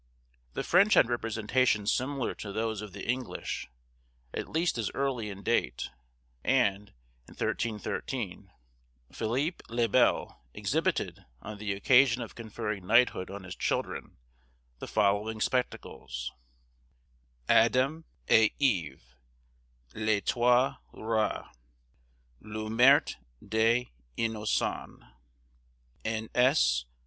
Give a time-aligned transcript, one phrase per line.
[0.53, 3.67] The French had representations similar to those of the English,
[4.33, 5.91] at least as early in date;
[6.43, 6.87] and,
[7.27, 8.51] in 1313,
[9.11, 14.17] Philippe le Bel exhibited, on the occasion of conferring knighthood on his children,
[14.79, 19.13] the following spectacles:—'Adam et Eve;'
[19.93, 21.45] 'Les Trois Rois;'
[22.39, 23.85] 'Le Meurte des
[24.17, 25.03] Innocens;'
[26.03, 26.27] N.
[26.33, 26.85] S.